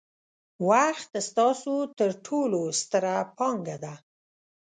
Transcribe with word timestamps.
وخت 0.69 1.11
ستاسو 1.29 1.73
ترټولو 1.97 2.61
ستره 2.79 3.15
پانګه 3.37 3.77
ده. 3.83 3.93